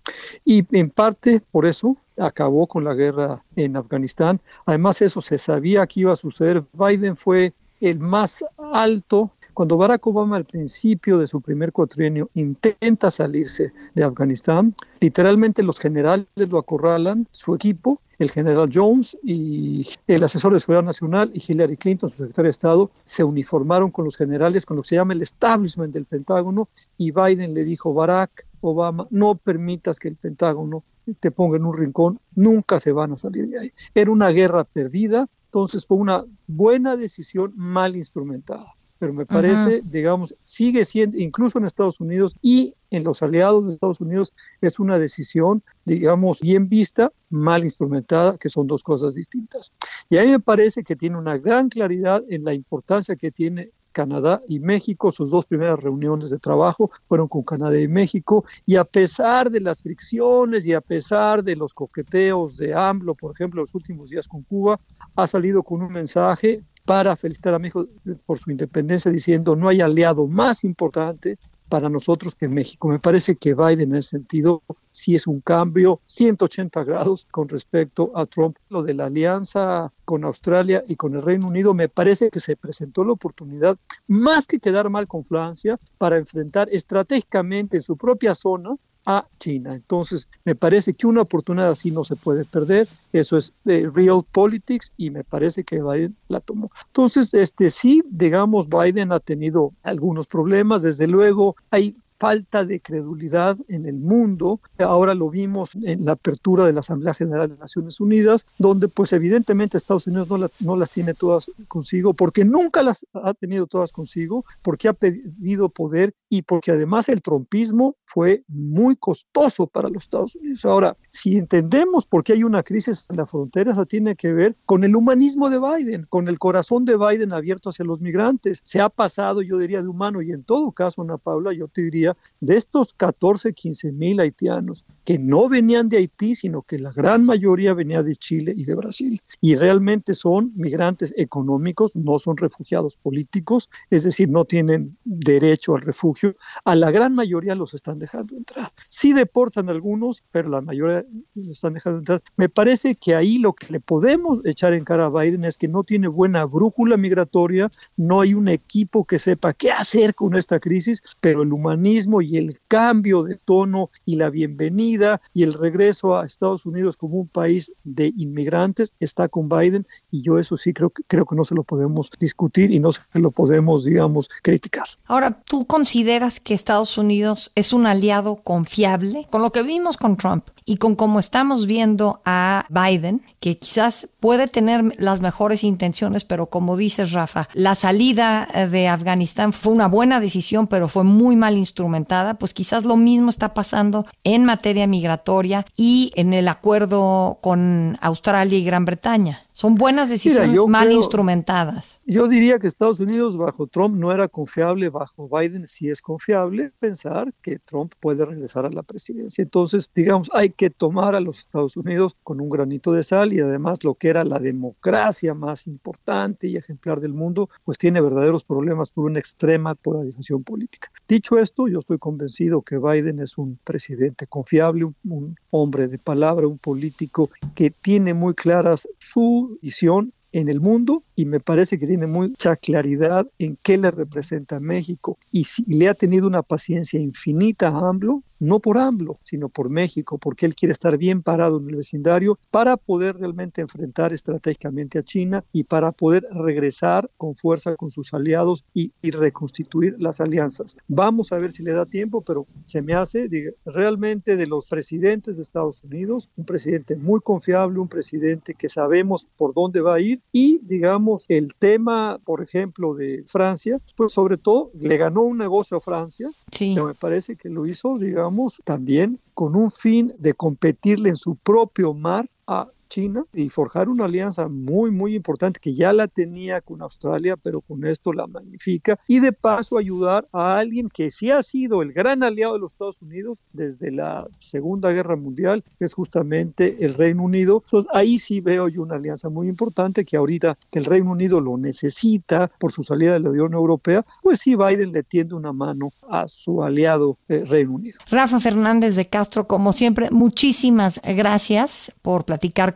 Y 0.44 0.66
en 0.76 0.90
parte 0.90 1.44
por 1.52 1.68
eso 1.68 1.96
acabó 2.18 2.66
con 2.66 2.86
la 2.86 2.96
guerra 2.96 3.44
en 3.56 3.78
Afganistán. 3.78 4.42
Además, 4.66 5.00
eso 5.04 5.22
se 5.22 5.38
sabía 5.38 5.86
que 5.86 6.00
iba 6.00 6.14
a 6.14 6.16
suceder. 6.16 6.64
Biden 6.74 7.16
fue 7.16 7.54
el 7.80 8.00
más 8.00 8.44
alto 8.58 9.30
cuando 9.54 9.78
Barack 9.78 10.08
Obama 10.08 10.38
al 10.38 10.46
principio 10.46 11.20
de 11.20 11.28
su 11.28 11.40
primer 11.40 11.72
cuatrienio 11.72 12.32
intenta 12.34 13.12
salirse 13.12 13.74
de 13.94 14.04
Afganistán, 14.04 14.74
literalmente 15.02 15.62
los 15.62 15.80
generales 15.80 16.28
lo 16.36 16.58
acorralan, 16.58 17.28
su 17.32 17.54
equipo, 17.54 18.02
el 18.20 18.30
general 18.30 18.70
Jones 18.72 19.18
y 19.24 19.88
el 20.06 20.24
asesor 20.24 20.54
de 20.54 20.60
seguridad 20.60 20.84
nacional 20.84 21.32
y 21.34 21.42
Hillary 21.46 21.78
Clinton, 21.78 22.10
su 22.10 22.18
secretaria 22.18 22.48
de 22.48 22.52
Estado, 22.52 22.92
se 23.06 23.24
uniformaron 23.24 23.92
con 23.92 24.06
los 24.06 24.18
generales, 24.18 24.66
con 24.66 24.78
lo 24.78 24.84
que 24.84 24.90
se 24.90 24.96
llama 24.96 25.14
el 25.14 25.22
establishment 25.22 25.94
del 25.94 26.06
Pentágono, 26.06 26.68
y 26.98 27.12
Biden 27.12 27.54
le 27.54 27.64
dijo, 27.64 27.94
Barack 27.94 28.46
Obama, 28.62 29.08
no 29.10 29.36
permitas 29.36 30.00
que 30.00 30.10
el 30.10 30.18
Pentágono 30.18 30.84
te 31.20 31.32
ponga 31.32 31.58
en 31.58 31.66
un 31.66 31.76
rincón, 31.76 32.20
nunca 32.36 32.80
se 32.80 32.92
van 32.92 33.14
a 33.14 33.18
salir 33.18 33.48
de 33.48 33.60
ahí. 33.60 33.72
Era 33.96 34.12
una 34.12 34.30
guerra 34.30 34.66
perdida, 34.66 35.28
entonces 35.46 35.86
fue 35.86 35.98
una 35.98 36.26
buena 36.46 36.98
decisión 36.98 37.54
mal 37.56 37.96
instrumentada 37.96 38.76
pero 39.00 39.14
me 39.14 39.26
parece, 39.26 39.82
digamos, 39.84 40.36
sigue 40.44 40.84
siendo, 40.84 41.18
incluso 41.18 41.58
en 41.58 41.66
Estados 41.66 42.02
Unidos 42.02 42.36
y 42.42 42.76
en 42.92 43.06
los 43.06 43.24
aliados 43.24 43.66
de 43.66 43.74
Estados 43.74 44.02
Unidos, 44.02 44.34
es 44.62 44.78
una 44.78 45.00
decisión, 45.00 45.64
digamos, 45.86 46.42
bien 46.42 46.68
vista, 46.68 47.12
mal 47.30 47.64
instrumentada, 47.64 48.38
que 48.38 48.50
son 48.50 48.68
dos 48.68 48.84
cosas 48.84 49.16
distintas. 49.16 49.72
Y 50.10 50.18
a 50.18 50.24
mí 50.24 50.32
me 50.32 50.42
parece 50.42 50.84
que 50.84 50.98
tiene 50.98 51.18
una 51.18 51.38
gran 51.38 51.70
claridad 51.70 52.24
en 52.30 52.44
la 52.44 52.54
importancia 52.54 53.16
que 53.16 53.32
tiene 53.32 53.72
Canadá 53.92 54.42
y 54.48 54.60
México. 54.60 55.12
Sus 55.12 55.30
dos 55.30 55.46
primeras 55.46 55.80
reuniones 55.80 56.30
de 56.30 56.40
trabajo 56.40 56.92
fueron 57.08 57.28
con 57.28 57.44
Canadá 57.44 57.80
y 57.80 57.88
México. 57.88 58.46
Y 58.66 58.76
a 58.76 58.84
pesar 58.84 59.50
de 59.50 59.60
las 59.60 59.82
fricciones 59.82 60.66
y 60.66 60.74
a 60.74 60.82
pesar 60.82 61.44
de 61.44 61.56
los 61.56 61.74
coqueteos 61.74 62.58
de 62.58 62.74
AMLO, 62.74 63.16
por 63.16 63.32
ejemplo, 63.32 63.62
los 63.62 63.76
últimos 63.76 64.10
días 64.10 64.28
con 64.28 64.44
Cuba, 64.44 64.80
ha 65.16 65.28
salido 65.28 65.64
con 65.64 65.82
un 65.82 65.92
mensaje 65.92 66.64
para 66.90 67.16
felicitar 67.16 67.54
a 67.54 67.60
México 67.60 67.86
por 68.26 68.40
su 68.40 68.50
independencia 68.50 69.12
diciendo 69.12 69.56
no 69.56 69.70
hay 69.70 69.80
aliado 69.80 70.26
más 70.26 70.64
importante 70.64 71.38
para 71.70 71.88
nosotros 71.88 72.34
que 72.34 72.48
México. 72.48 72.88
Me 72.88 72.98
parece 72.98 73.36
que 73.36 73.54
Biden 73.54 73.92
en 73.92 73.98
ese 73.98 74.10
sentido 74.10 74.64
sí 74.90 75.16
es 75.16 75.28
un 75.28 75.40
cambio 75.42 76.02
180 76.08 76.84
grados 76.86 77.28
con 77.30 77.48
respecto 77.48 78.12
a 78.16 78.26
Trump. 78.26 78.58
Lo 78.70 78.82
de 78.82 78.96
la 78.96 79.06
alianza 79.06 79.94
con 80.04 80.24
Australia 80.24 80.84
y 80.88 80.96
con 80.96 81.14
el 81.14 81.22
Reino 81.22 81.46
Unido 81.46 81.76
me 81.76 81.90
parece 81.90 82.32
que 82.32 82.40
se 82.40 82.56
presentó 82.56 83.04
la 83.04 83.12
oportunidad, 83.12 83.78
más 84.08 84.48
que 84.48 84.60
quedar 84.60 84.90
mal 84.90 85.06
con 85.06 85.24
Francia, 85.24 85.80
para 86.00 86.18
enfrentar 86.18 86.70
estratégicamente 86.72 87.78
en 87.78 87.84
su 87.84 87.98
propia 87.98 88.34
zona 88.34 88.76
a 89.06 89.28
China. 89.40 89.76
Entonces, 89.76 90.28
me 90.46 90.56
parece 90.56 90.94
que 90.94 91.08
una 91.08 91.22
oportunidad 91.22 91.70
así 91.70 91.92
no 91.92 92.04
se 92.04 92.16
puede 92.16 92.46
perder. 92.46 92.88
Eso 93.14 93.38
es 93.38 93.54
eh, 93.66 93.90
real 93.94 94.24
politics 94.32 94.92
y 94.98 95.10
me 95.10 95.24
parece 95.24 95.64
que 95.64 95.82
Biden 95.82 96.16
la 96.28 96.40
tomó. 96.40 96.72
Entonces, 96.88 97.34
este 97.34 97.70
sí, 97.70 98.04
digamos, 98.10 98.68
Biden 98.70 99.12
ha 99.12 99.20
tenido 99.20 99.74
algunos 99.84 100.28
problemas. 100.28 100.82
Desde 100.82 101.08
luego, 101.08 101.56
hay 101.72 101.96
falta 102.20 102.66
de 102.66 102.82
credulidad 102.82 103.58
en 103.68 103.86
el 103.86 103.96
mundo. 103.96 104.60
Ahora 104.78 105.16
lo 105.16 105.30
vimos 105.30 105.76
en 105.76 106.06
la 106.06 106.12
apertura 106.14 106.66
de 106.66 106.74
la 106.74 106.82
Asamblea 106.82 107.14
General 107.14 107.50
de 107.50 107.58
Naciones 107.58 108.00
Unidas, 108.00 108.46
donde 108.58 108.88
pues 108.90 109.14
evidentemente 109.14 109.78
Estados 109.78 110.08
Unidos 110.08 110.28
no, 110.60 110.76
las 110.76 110.92
tiene 110.92 111.14
todas 111.14 111.50
consigo, 111.68 112.14
porque 112.14 112.46
nunca 112.46 112.84
las 112.84 113.06
ha 113.14 113.34
tenido 113.34 113.68
todas 113.68 113.92
consigo, 113.92 114.46
porque 114.62 114.90
ha 114.90 114.94
pedido 114.94 115.70
poder 115.70 116.14
y 116.30 116.42
porque 116.44 116.72
además 116.72 117.10
el 117.10 117.22
trompismo 117.22 117.96
fue 118.06 118.44
muy 118.48 118.96
costoso 118.96 119.68
para 119.68 119.90
los 119.90 120.04
Estados 120.04 120.36
Unidos. 120.36 120.66
Ahora, 120.66 120.98
si 121.12 121.38
entendemos 121.38 122.06
por 122.06 122.24
qué 122.24 122.34
hay 122.34 122.44
una 122.44 122.64
crisis 122.64 123.06
en 123.10 123.18
la 123.18 123.26
frontera, 123.26 123.72
eso 123.72 123.86
tiene 123.86 124.16
que 124.16 124.34
ver 124.34 124.56
con 124.66 124.84
el 124.84 124.96
humanismo 124.96 125.50
de 125.50 125.60
Biden, 125.60 126.06
con 126.10 126.28
el 126.28 126.38
corazón 126.38 126.86
de 126.86 126.98
Biden 126.98 127.34
abierto 127.34 127.70
hacia 127.70 127.86
los 127.86 128.02
migrantes. 128.02 128.62
Se 128.64 128.82
ha 128.82 128.90
pasado, 128.90 129.42
yo 129.42 129.58
diría, 129.58 129.82
de 129.82 129.88
humano 129.88 130.22
y 130.22 130.32
en 130.32 130.44
todo 130.44 130.72
caso, 130.72 131.02
Ana 131.02 131.18
Paula, 131.18 131.54
yo 131.54 131.68
te 131.68 131.82
diría, 131.82 132.09
de 132.40 132.58
estos 132.58 132.94
14, 132.94 133.54
15 133.54 133.92
mil 133.92 134.20
haitianos 134.20 134.86
que 135.10 135.18
no 135.18 135.50
venían 135.50 135.90
de 135.90 135.98
Haití, 135.98 136.36
sino 136.36 136.62
que 136.62 136.78
la 136.78 136.92
gran 136.92 137.26
mayoría 137.26 137.74
venía 137.74 138.04
de 138.04 138.16
Chile 138.16 138.54
y 138.56 138.66
de 138.66 138.76
Brasil. 138.76 139.22
Y 139.42 139.56
realmente 139.56 140.14
son 140.14 140.52
migrantes 140.56 141.14
económicos, 141.18 141.96
no 141.96 142.20
son 142.20 142.38
refugiados 142.38 142.96
políticos, 142.96 143.70
es 143.90 144.04
decir, 144.04 144.30
no 144.30 144.46
tienen 144.46 144.98
derecho 145.04 145.76
al 145.76 145.82
refugio. 145.82 146.36
A 146.64 146.76
la 146.76 146.92
gran 146.92 147.16
mayoría 147.16 147.56
los 147.56 147.74
están 147.74 147.98
dejando 147.98 148.36
entrar. 148.36 148.72
Sí 148.88 149.14
deportan 149.14 149.70
algunos, 149.70 150.22
pero 150.32 150.50
la 150.50 150.62
mayoría 150.62 151.04
los 151.34 151.50
están 151.50 151.74
dejando 151.74 152.00
entrar. 152.00 152.22
Me 152.38 152.50
parece 152.50 152.96
que 152.96 153.16
ahí 153.16 153.40
lo 153.40 153.54
que 153.54 153.74
le 153.74 153.80
podemos 153.80 154.46
echar 154.46 154.74
en 154.74 154.84
cara 154.84 155.06
a 155.06 155.10
Biden 155.10 155.44
es 155.44 155.58
que 155.58 155.68
no 155.68 155.84
tiene 155.84 156.08
buena 156.08 156.46
brújula 156.46 156.98
migratoria, 156.98 157.72
no 157.98 158.22
hay 158.22 158.36
un 158.36 158.48
equipo 158.48 159.06
que 159.06 159.18
sepa 159.18 159.54
qué 159.54 159.72
hacer 159.72 160.14
con 160.14 160.36
esta 160.36 160.60
crisis, 160.60 161.02
pero 161.20 161.42
el 161.42 161.52
humanismo 161.52 161.80
y 162.22 162.38
el 162.38 162.60
cambio 162.68 163.24
de 163.24 163.36
tono 163.36 163.90
y 164.06 164.16
la 164.16 164.30
bienvenida 164.30 165.22
y 165.34 165.44
el 165.44 165.54
regreso 165.54 166.18
a 166.18 166.26
Estados 166.26 166.66
Unidos 166.66 166.96
como 166.96 167.18
un 167.18 167.28
país 167.28 167.72
de 167.84 168.14
inmigrantes 168.18 168.94
está 169.00 169.28
con 169.28 169.50
Biden 169.50 169.86
y 170.12 170.22
yo 170.22 170.40
eso 170.40 170.56
sí 170.56 170.74
creo 170.74 170.92
que, 170.92 171.04
creo 171.08 171.26
que 171.26 171.36
no 171.36 171.44
se 171.44 171.56
lo 171.56 171.64
podemos 171.64 172.10
discutir 172.20 172.72
y 172.72 172.80
no 172.80 172.92
se 172.92 173.02
lo 173.14 173.32
podemos, 173.32 173.84
digamos, 173.84 174.30
criticar. 174.42 174.88
Ahora, 175.06 175.42
¿tú 175.46 175.66
consideras 175.66 176.40
que 176.40 176.54
Estados 176.54 176.98
Unidos 176.98 177.52
es 177.56 177.74
un 177.74 177.86
aliado 177.86 178.38
confiable? 178.38 179.28
Con 179.30 179.42
lo 179.42 179.52
que 179.52 179.64
vimos 179.64 179.98
con 179.98 180.16
Trump 180.16 180.46
y 180.70 180.78
con 180.78 180.96
cómo 180.96 181.18
estamos 181.18 181.66
viendo 181.66 182.22
a 182.26 182.64
Biden, 182.70 183.24
que 183.40 183.58
quizás 183.58 184.08
puede 184.20 184.48
tener 184.48 184.94
las 185.02 185.20
mejores 185.20 185.64
intenciones, 185.64 186.26
pero 186.26 186.52
como 186.52 186.78
dices, 186.78 187.12
Rafa, 187.12 187.50
la 187.56 187.74
salida 187.74 188.48
eh, 188.54 188.68
de 188.68 188.88
Afganistán 188.88 189.52
fue 189.52 189.74
una 189.74 189.88
buena 189.88 190.20
decisión, 190.20 190.68
pero 190.68 190.88
fue 190.88 191.04
muy 191.04 191.36
mal 191.36 191.58
instrumentada, 191.58 192.36
pues 192.36 192.54
quizás 192.54 192.84
lo 192.86 192.98
mismo 192.98 193.32
está 193.32 193.56
pasando 193.56 194.06
en 194.24 194.46
materia 194.46 194.86
migratoria 194.86 195.66
y 195.76 196.12
en 196.14 196.34
el 196.34 196.48
acuerdo 196.48 197.40
con 197.42 197.98
Australia 198.00 198.60
y 198.60 198.64
Gran 198.64 198.86
Bretaña. 198.86 199.49
Son 199.60 199.76
buenas 199.76 200.10
decisiones 200.10 200.58
mal 200.68 200.90
instrumentadas. 200.90 202.00
Yo 202.06 202.30
diría 202.30 202.60
que 202.60 202.68
Estados 202.68 203.02
Unidos 203.02 203.36
bajo 203.36 203.68
Trump 203.68 203.98
no 203.98 204.10
era 204.14 204.30
confiable, 204.30 204.88
bajo 204.88 205.28
Biden 205.28 205.68
sí 205.68 205.90
es 205.90 206.02
confiable 206.02 206.72
pensar 206.80 207.34
que 207.42 207.60
Trump 207.60 207.92
puede 208.00 208.26
regresar 208.26 208.66
a 208.66 208.70
la 208.70 208.84
presidencia. 208.84 209.42
Entonces, 209.42 209.92
digamos, 209.94 210.32
hay 210.34 210.52
que 210.52 210.70
tomar 210.70 211.14
a 211.14 211.20
los 211.20 211.40
Estados 211.40 211.76
Unidos 211.76 212.16
con 212.24 212.40
un 212.40 212.50
granito 212.50 212.94
de 212.94 213.04
sal 213.04 213.34
y 213.34 213.42
además 213.42 213.84
lo 213.84 213.96
que 213.96 214.08
era 214.08 214.24
la 214.24 214.40
democracia 214.40 215.34
más 215.34 215.68
importante 215.68 216.48
y 216.48 216.56
ejemplar 216.56 217.02
del 217.02 217.12
mundo, 217.12 217.50
pues 217.66 217.78
tiene 217.78 218.00
verdaderos 218.00 218.46
problemas 218.46 218.92
por 218.92 219.04
una 219.04 219.20
extrema 219.20 219.76
polarización 219.76 220.42
política. 220.42 220.90
Dicho 221.06 221.38
esto, 221.38 221.68
yo 221.68 221.80
estoy 221.80 221.98
convencido 221.98 222.62
que 222.62 222.78
Biden 222.78 223.20
es 223.20 223.38
un 223.38 223.60
presidente 223.66 224.26
confiable, 224.26 224.86
un 224.86 225.36
hombre 225.50 225.90
de 225.90 225.98
palabra, 225.98 226.48
un 226.48 226.60
político 226.60 227.30
que 227.56 227.72
tiene 227.72 228.14
muy 228.14 228.34
claras 228.34 228.88
su 229.00 229.49
visión 229.62 230.14
en 230.32 230.48
el 230.48 230.60
mundo 230.60 231.04
y 231.16 231.26
me 231.26 231.40
parece 231.40 231.80
que 231.80 231.88
tiene 231.88 232.08
mucha 232.08 232.56
claridad 232.56 233.28
en 233.40 233.58
qué 233.64 233.78
le 233.78 233.92
representa 233.92 234.60
México. 234.60 235.18
Y 235.32 235.46
si 235.46 235.64
le 235.64 235.90
ha 235.90 235.94
tenido 235.94 236.28
una 236.28 236.44
paciencia 236.44 237.00
infinita 237.00 237.70
a 237.70 237.90
AMLO 237.90 238.24
no 238.40 238.60
por 238.60 238.78
AMLO, 238.78 239.20
sino 239.24 239.50
por 239.50 239.70
México, 239.70 240.18
porque 240.18 240.46
él 240.46 240.56
quiere 240.56 240.72
estar 240.72 240.98
bien 240.98 241.22
parado 241.22 241.60
en 241.60 241.70
el 241.70 241.76
vecindario 241.76 242.40
para 242.52 242.78
poder 242.78 243.18
realmente 243.18 243.62
enfrentar 243.62 244.14
estratégicamente 244.14 245.00
a 245.00 245.04
China 245.04 245.44
y 245.52 245.64
para 245.64 245.92
poder 245.92 246.26
regresar 246.32 247.10
con 247.18 247.36
fuerza 247.36 247.76
con 247.76 247.92
sus 247.92 248.14
aliados 248.14 248.64
y, 248.74 248.92
reconstituir 249.10 249.96
las 250.00 250.22
alianzas. 250.22 250.78
Vamos 250.88 251.32
a 251.32 251.38
ver 251.38 251.52
si 251.52 251.64
le 251.64 251.74
da 251.74 251.86
tiempo, 251.86 252.22
pero 252.22 252.46
se 252.68 252.82
me 252.82 252.94
hace 252.94 253.28
realmente 253.66 254.38
de 254.38 254.46
los 254.46 254.68
presidentes 254.68 255.38
de 255.38 255.44
Estados 255.44 255.84
Unidos, 255.84 256.30
un 256.38 256.46
presidente 256.46 256.96
muy 256.96 257.20
confiable, 257.22 257.80
un 257.80 257.88
presidente 257.88 258.54
que 258.54 258.70
sabemos 258.70 259.28
por 259.36 259.54
dónde 259.54 259.82
va 259.82 259.96
a 259.96 260.00
ir 260.00 260.22
y 260.32 260.60
digamos 260.64 261.26
el 261.28 261.56
tema, 261.56 262.20
por 262.24 262.42
ejemplo, 262.42 262.94
de 262.94 263.24
Francia, 263.28 263.80
pues 263.96 264.14
sobre 264.14 264.38
todo 264.38 264.72
le 264.80 264.98
ganó 264.98 265.24
un 265.24 265.38
negocio 265.40 265.78
a 265.78 265.82
Francia, 265.82 266.30
sí. 266.52 266.76
me 266.76 266.94
parece 266.94 267.36
que 267.36 267.50
lo 267.50 267.66
hizo, 267.66 267.98
digamos, 267.98 268.29
también 268.64 269.20
con 269.34 269.56
un 269.56 269.72
fin 269.72 270.14
de 270.18 270.34
competirle 270.34 271.10
en 271.10 271.18
su 271.18 271.36
propio 271.36 271.94
mar 271.94 272.30
a 272.48 272.68
China 272.90 273.26
y 273.34 273.50
forjar 273.50 273.88
una 273.88 274.06
alianza 274.06 274.48
muy, 274.48 274.92
muy 274.92 275.16
importante 275.16 275.60
que 275.60 275.74
ya 275.74 275.94
la 275.94 276.08
tenía 276.08 276.60
con 276.62 276.82
Australia, 276.82 277.38
pero 277.38 277.62
con 277.62 277.86
esto 277.86 278.12
la 278.12 278.28
magnifica 278.28 279.00
y 279.08 279.20
de 279.20 279.32
paso 279.32 279.78
ayudar 279.78 280.28
a 280.34 280.58
alguien 280.58 280.90
que 280.90 281.12
sí 281.12 281.32
ha 281.32 281.42
sido 281.44 281.82
el 281.82 281.94
gran 281.94 282.24
aliado 282.24 282.54
de 282.54 282.60
los 282.60 282.74
Estados 282.74 283.02
Unidos 283.02 283.44
desde 283.54 283.92
la 283.92 284.28
Segunda 284.40 284.92
Guerra 284.92 285.16
Mundial, 285.16 285.64
que 285.78 285.86
es 285.86 285.94
justamente 285.94 286.78
el 286.86 286.96
Reino 286.96 287.24
Unido. 287.24 287.64
Entonces 287.66 287.90
ahí 287.94 288.20
sí 288.20 288.42
veo 288.42 288.68
yo 288.68 288.82
una 288.82 288.96
alianza 288.96 289.30
muy 289.30 289.48
importante 289.48 290.04
que 290.04 290.18
ahorita 290.18 290.58
el 290.72 290.86
Reino 290.86 291.12
Unido 291.12 291.40
lo 291.40 291.58
necesita 291.58 292.52
por 292.60 292.72
su 292.72 292.84
salida 292.84 293.14
de 293.14 293.20
la 293.20 293.30
Unión 293.30 293.54
Europea, 293.54 294.06
pues 294.24 294.40
sí 294.40 294.56
Biden 294.56 294.92
le 294.92 295.04
tiende 295.04 295.36
una 295.36 295.54
mano 295.54 295.92
a 296.10 296.28
su 296.28 296.64
aliado 296.64 297.18
eh, 297.28 297.44
Reino 297.46 297.74
Unido. 297.74 298.00
Rafa 298.10 298.40
Fernández 298.40 298.96
de 298.96 299.08
Castro, 299.08 299.48
como 299.48 299.72
siempre, 299.72 300.10
muchísimas 300.12 301.00
gracias 301.04 301.92
por 302.02 302.26
platicar 302.26 302.76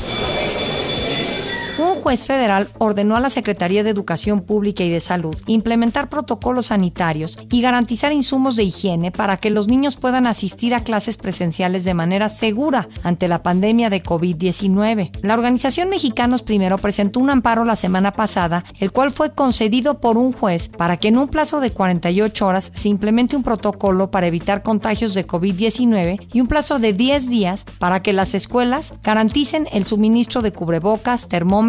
un 1.79 1.95
juez 1.95 2.25
federal 2.25 2.67
ordenó 2.77 3.15
a 3.15 3.19
la 3.19 3.29
Secretaría 3.29 3.83
de 3.83 3.89
Educación 3.89 4.41
Pública 4.41 4.83
y 4.83 4.89
de 4.89 4.99
Salud 4.99 5.35
implementar 5.47 6.09
protocolos 6.09 6.67
sanitarios 6.67 7.37
y 7.49 7.61
garantizar 7.61 8.11
insumos 8.11 8.55
de 8.55 8.63
higiene 8.63 9.11
para 9.11 9.37
que 9.37 9.49
los 9.49 9.67
niños 9.67 9.95
puedan 9.95 10.27
asistir 10.27 10.75
a 10.75 10.83
clases 10.83 11.17
presenciales 11.17 11.83
de 11.83 11.93
manera 11.93 12.29
segura 12.29 12.89
ante 13.03 13.27
la 13.27 13.43
pandemia 13.43 13.89
de 13.89 14.03
COVID-19. 14.03 15.11
La 15.21 15.33
organización 15.33 15.89
Mexicanos 15.89 16.43
Primero 16.43 16.77
presentó 16.77 17.19
un 17.19 17.29
amparo 17.29 17.63
la 17.63 17.75
semana 17.75 18.11
pasada, 18.11 18.63
el 18.79 18.91
cual 18.91 19.11
fue 19.11 19.31
concedido 19.33 19.99
por 19.99 20.17
un 20.17 20.33
juez 20.33 20.67
para 20.67 20.97
que 20.97 21.07
en 21.07 21.17
un 21.17 21.27
plazo 21.27 21.59
de 21.59 21.71
48 21.71 22.45
horas 22.45 22.71
se 22.73 22.89
implemente 22.89 23.35
un 23.35 23.43
protocolo 23.43 24.11
para 24.11 24.27
evitar 24.27 24.63
contagios 24.63 25.13
de 25.13 25.25
COVID-19 25.25 26.27
y 26.33 26.41
un 26.41 26.47
plazo 26.47 26.79
de 26.79 26.93
10 26.93 27.29
días 27.29 27.65
para 27.79 28.01
que 28.01 28.13
las 28.13 28.33
escuelas 28.33 28.93
garanticen 29.03 29.67
el 29.71 29.85
suministro 29.85 30.41
de 30.41 30.51
cubrebocas, 30.51 31.27
termómetros, 31.27 31.60